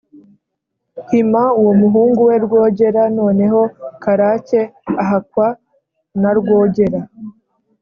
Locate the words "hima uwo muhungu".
1.09-2.19